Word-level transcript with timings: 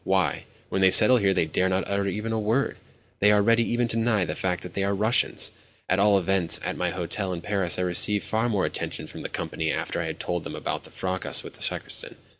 Why, 0.03 0.45
when 0.69 0.81
they 0.81 0.89
settle 0.89 1.17
here 1.17 1.31
they 1.31 1.45
dare 1.45 1.69
not 1.69 1.83
utter 1.87 2.07
even 2.07 2.31
a 2.31 2.39
word—they 2.39 3.31
are 3.31 3.43
ready 3.43 3.63
even 3.71 3.87
to 3.89 3.97
deny 3.97 4.25
the 4.25 4.33
fact 4.35 4.63
that 4.63 4.73
they 4.73 4.83
are 4.83 4.95
Russians! 4.95 5.51
At 5.87 5.99
all 5.99 6.17
events, 6.17 6.59
at 6.65 6.75
my 6.75 6.89
hotel 6.89 7.31
in 7.33 7.41
Paris 7.41 7.77
I 7.77 7.83
received 7.83 8.25
far 8.25 8.49
more 8.49 8.65
attention 8.65 9.05
from 9.05 9.21
the 9.21 9.29
company 9.29 9.71
after 9.71 10.01
I 10.01 10.05
had 10.05 10.19
told 10.19 10.43
them 10.43 10.55
about 10.55 10.85
the 10.85 10.89
fracas 10.89 11.43
with 11.43 11.53
the 11.53 11.61
sacristan. 11.61 12.15